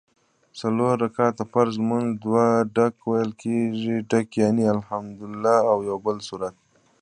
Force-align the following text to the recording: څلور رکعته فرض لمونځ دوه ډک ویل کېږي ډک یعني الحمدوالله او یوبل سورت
څلور 0.59 0.93
رکعته 1.05 1.43
فرض 1.53 1.73
لمونځ 1.81 2.09
دوه 2.23 2.45
ډک 2.75 2.95
ویل 3.09 3.31
کېږي 3.43 3.95
ډک 4.09 4.27
یعني 4.43 4.63
الحمدوالله 4.75 5.57
او 5.71 5.77
یوبل 5.89 6.17
سورت 6.27 6.55